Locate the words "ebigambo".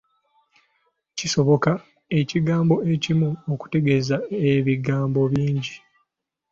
4.51-5.21